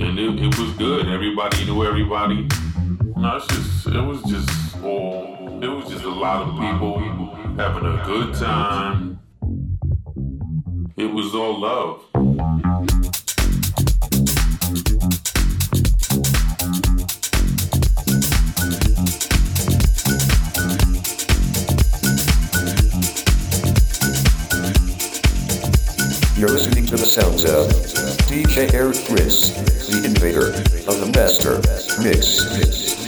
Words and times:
And 0.00 0.18
it, 0.18 0.40
it 0.40 0.58
was 0.58 0.72
good. 0.72 1.08
Everybody 1.08 1.64
knew 1.66 1.84
everybody. 1.84 2.48
No, 3.16 3.36
it's 3.36 3.46
just 3.48 3.86
it 3.86 4.00
was 4.00 4.22
just 4.22 4.82
all 4.82 5.60
it 5.62 5.68
was 5.68 5.88
just 5.90 6.04
a 6.04 6.08
lot 6.08 6.48
of 6.48 6.54
people 6.54 6.98
having 7.56 7.86
a 7.86 8.02
good 8.06 8.34
time. 8.34 9.20
It 10.96 11.12
was 11.12 11.34
all 11.34 11.60
love. 11.60 12.06
You're 26.40 26.48
listening 26.48 26.86
to 26.86 26.96
the 26.96 27.04
sounds 27.04 27.44
of 27.44 27.68
DJ 28.30 28.72
Eric 28.72 28.96
Chris, 29.06 29.50
the 29.90 30.04
invader 30.04 30.50
of 30.88 31.00
the 31.00 31.10
master 31.16 31.58
mix. 32.02 32.99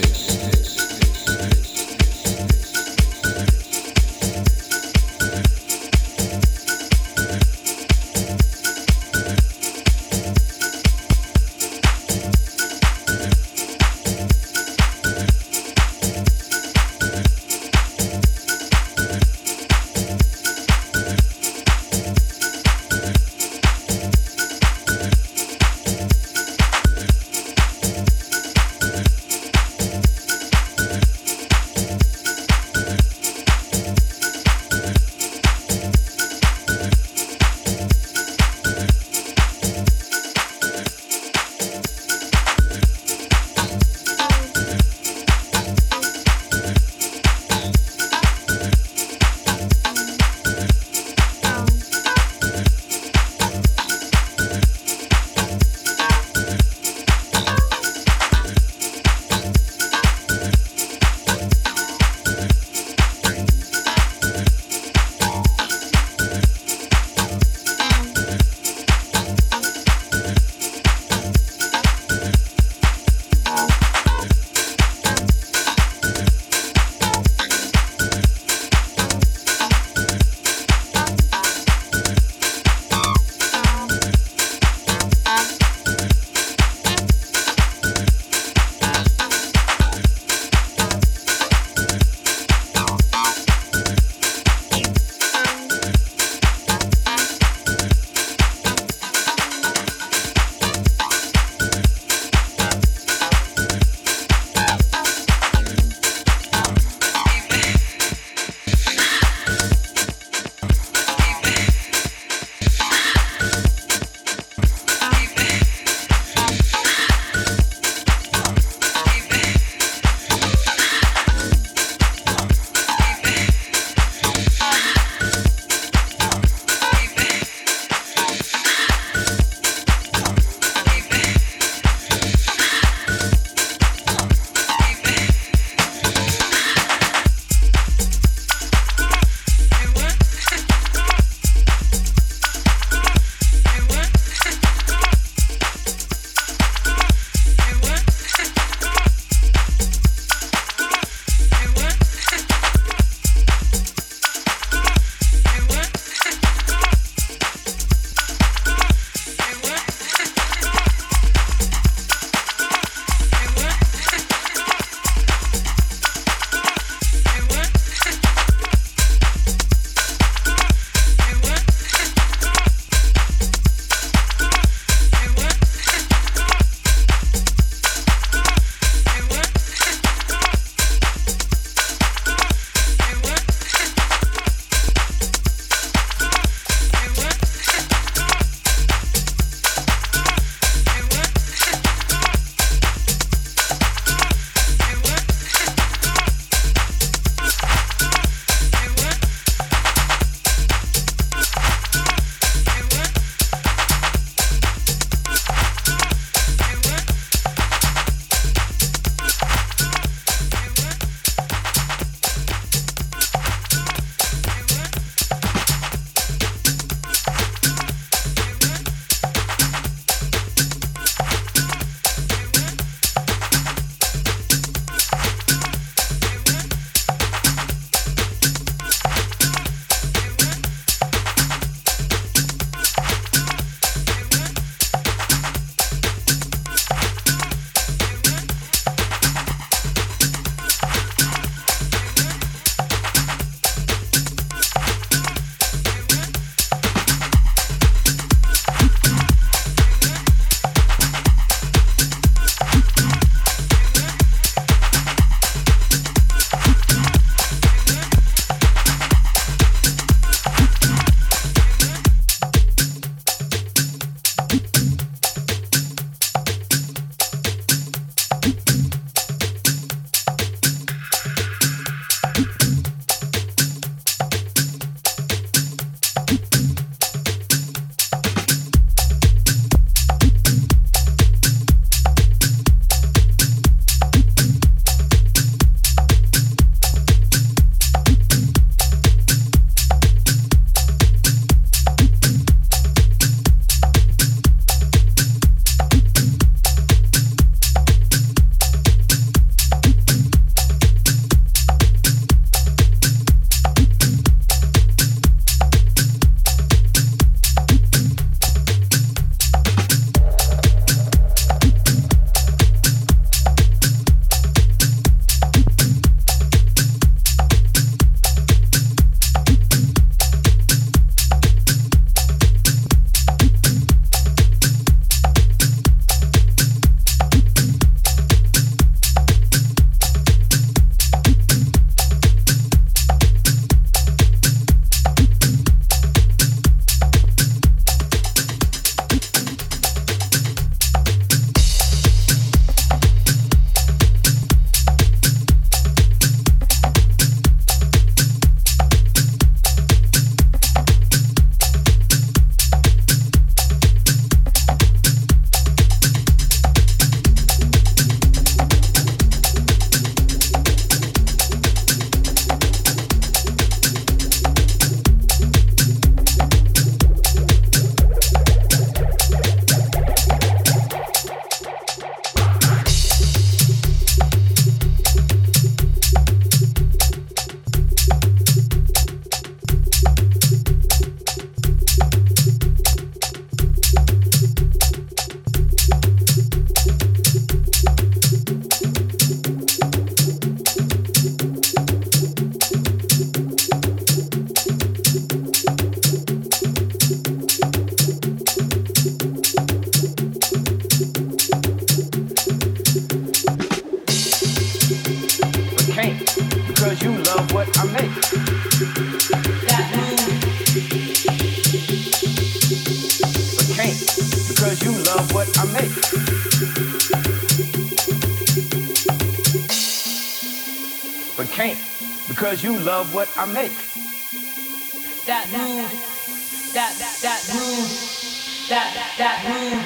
That 428.73 429.13
that 429.19 429.39
mood, 429.45 429.85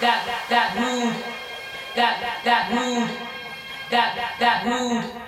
that 0.00 0.46
that 0.48 0.70
mood, 0.80 1.14
that 1.94 2.40
that 2.42 2.72
mood, 2.72 3.10
that 3.90 4.36
that 4.40 4.64
mood. 4.64 5.27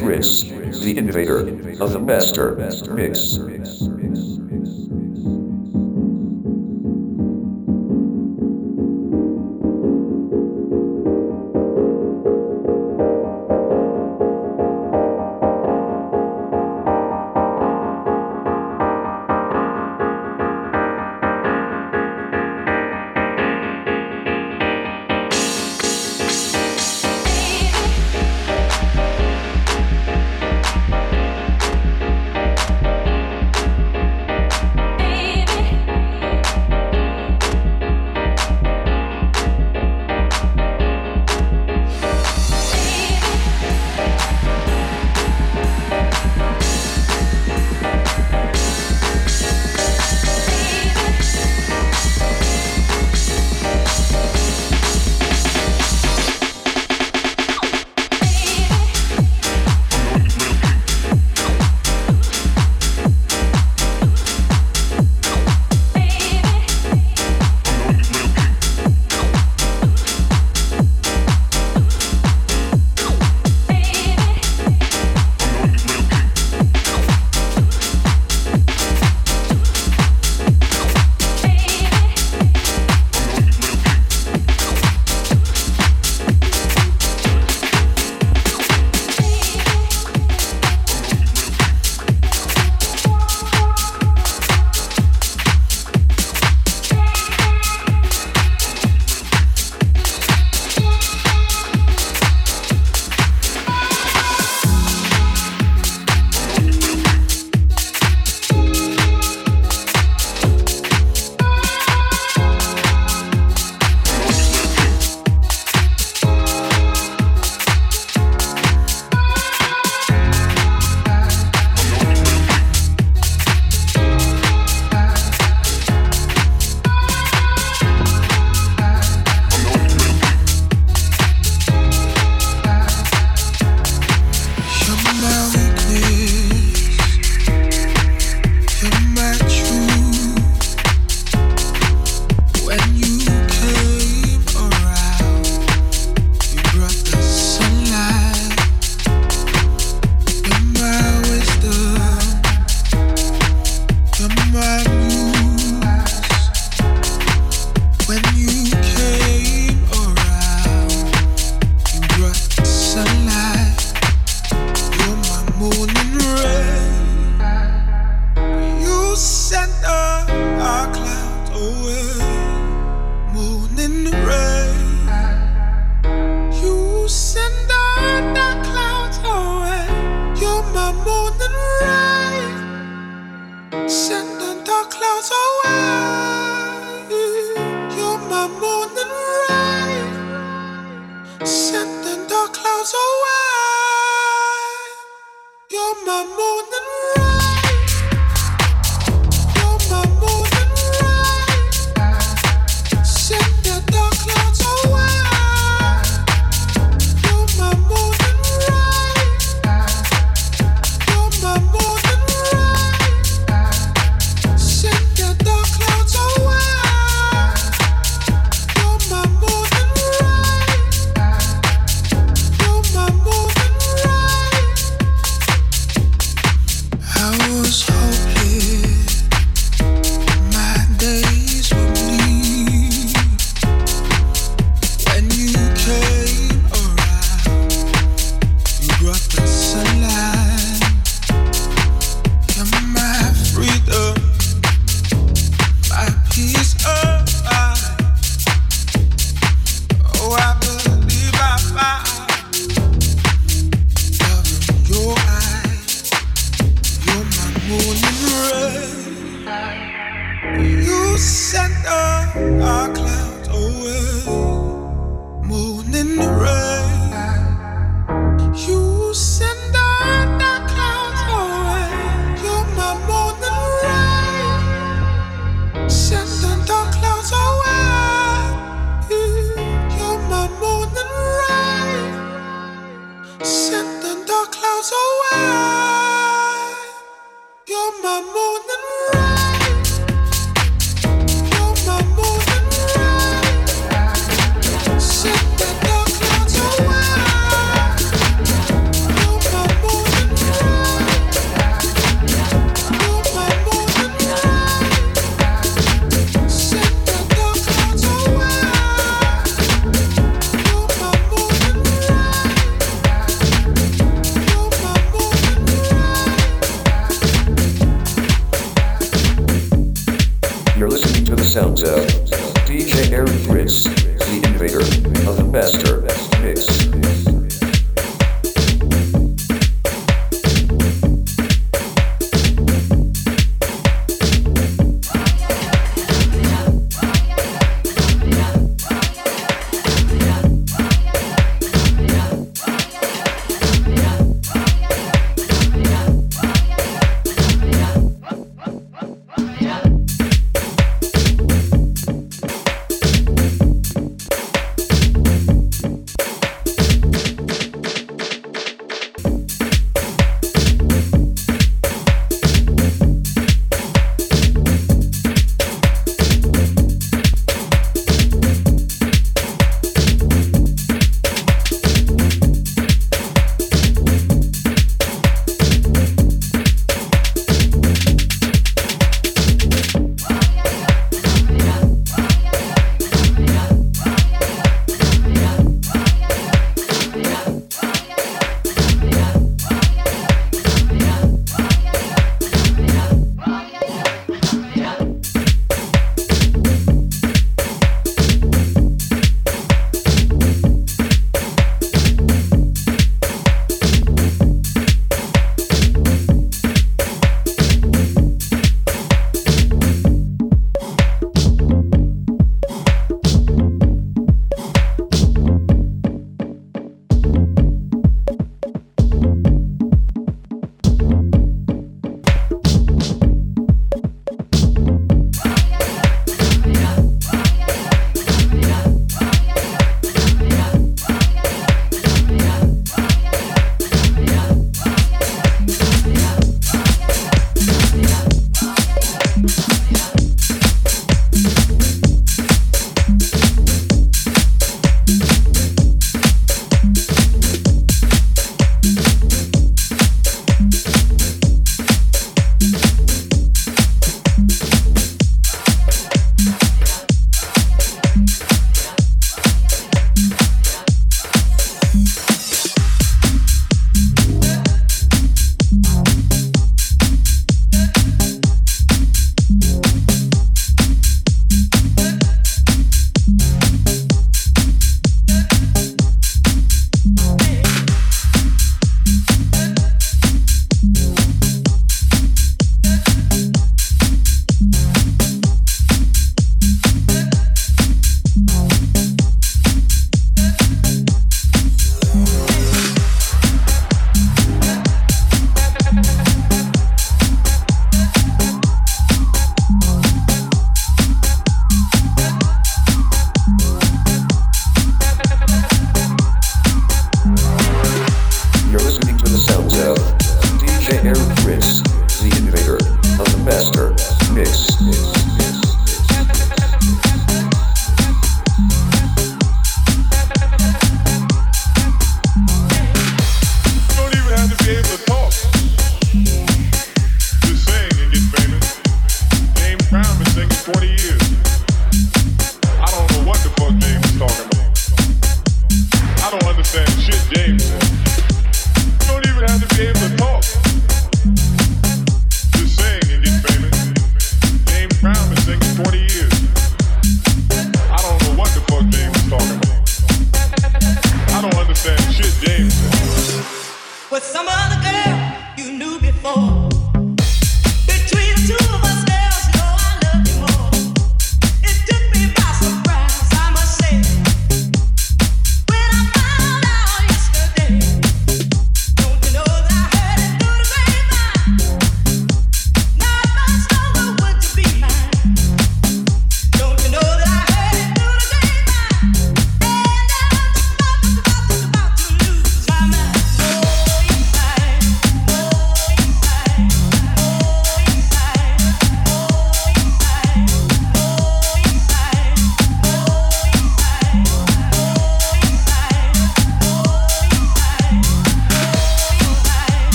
DJ 0.00 0.49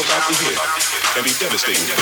about 0.00 0.22
to 0.28 0.34
hear 0.44 0.54
can 1.14 1.24
be 1.24 1.30
devastating 1.40 1.97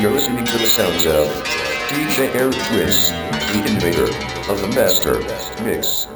You're 0.00 0.12
listening 0.12 0.46
to 0.46 0.52
the 0.56 0.64
sounds 0.64 1.04
of 1.04 1.26
DJ 1.90 2.34
Eric 2.34 2.54
Chris, 2.54 3.10
the 3.10 3.64
invader 3.68 4.04
of 4.50 4.62
the 4.62 4.68
master 4.68 5.18
mix. 5.62 6.06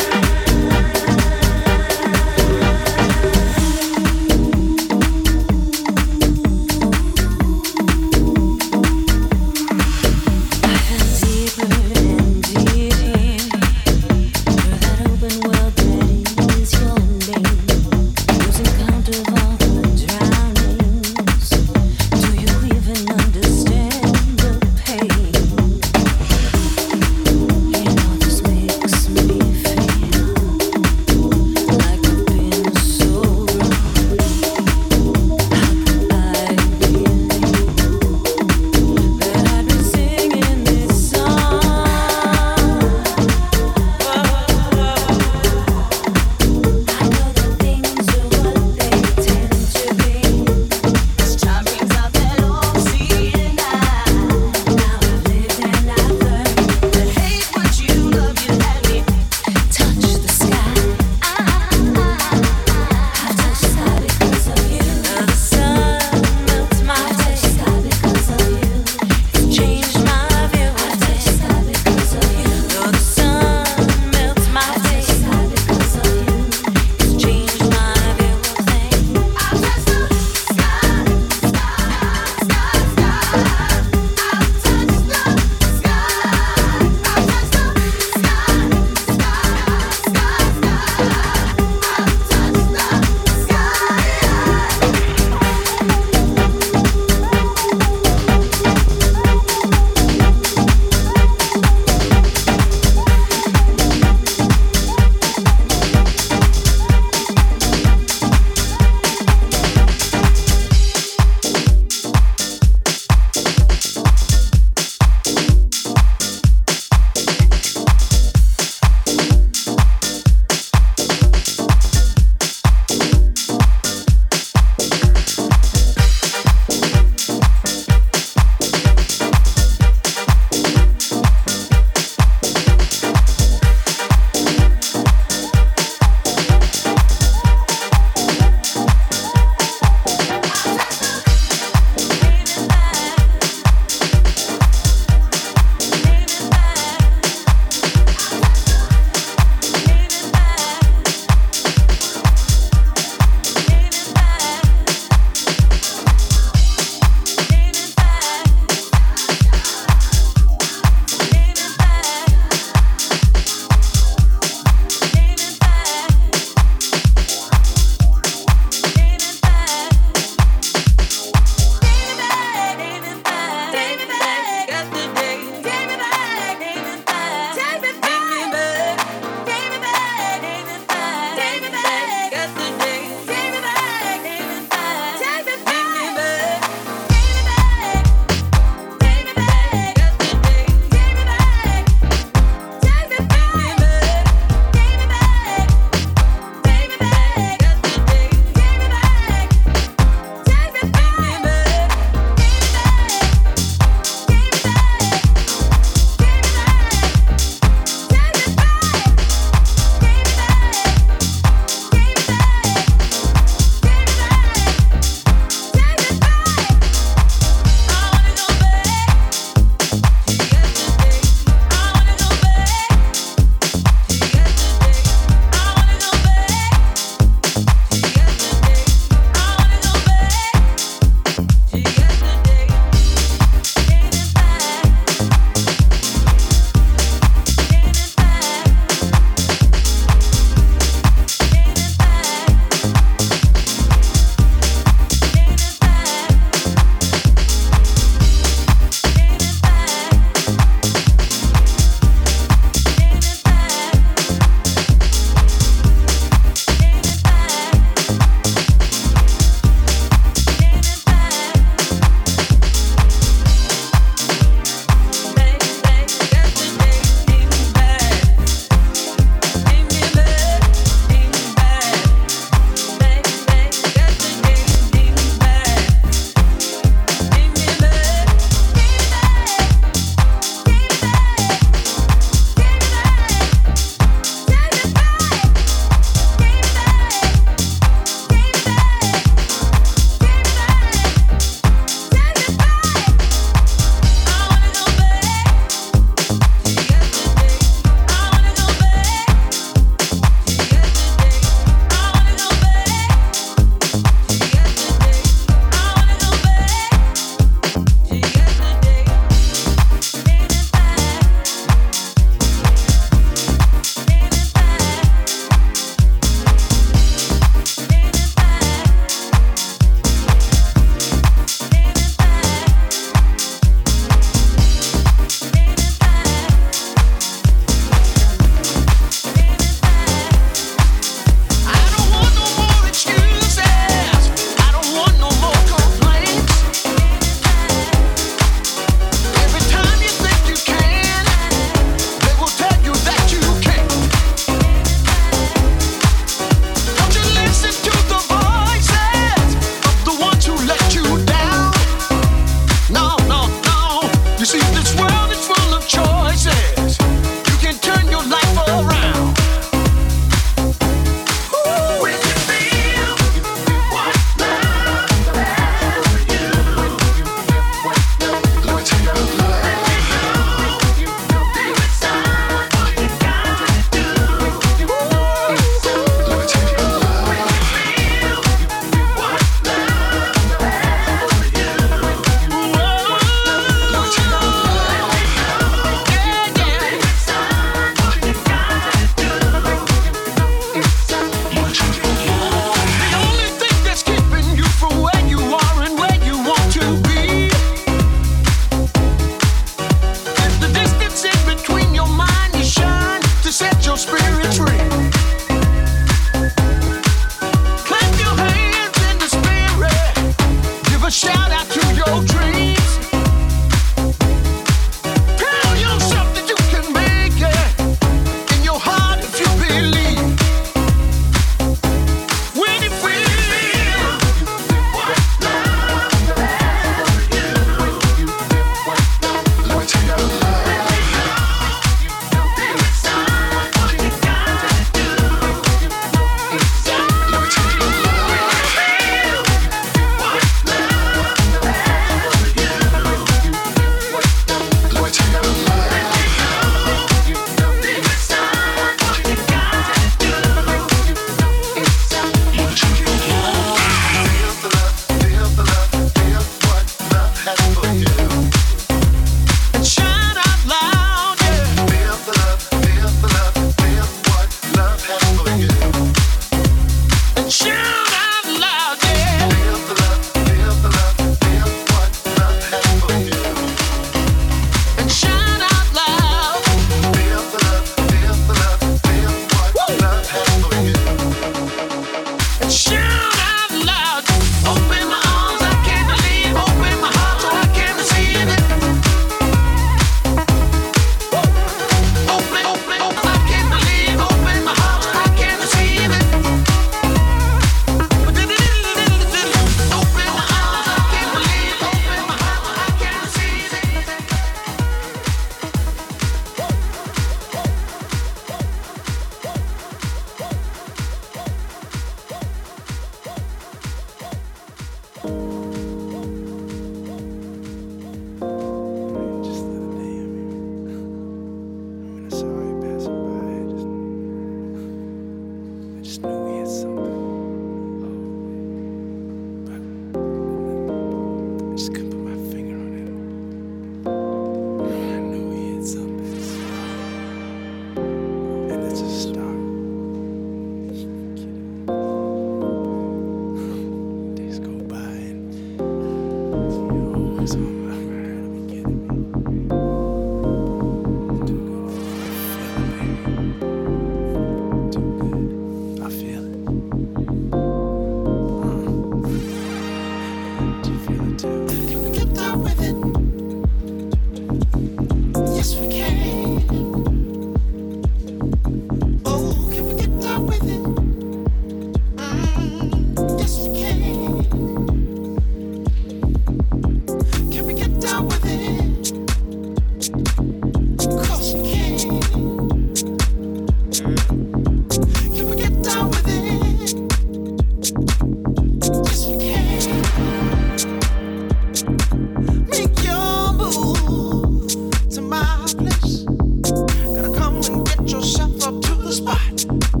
For 599.11 600.00